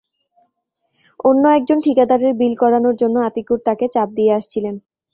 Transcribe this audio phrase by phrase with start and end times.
[1.19, 4.75] অন্য একজন ঠিকাদারের বিল করানোর জন্য আতিকুর তাঁকে চাপ দিয়ে আসছিলেন।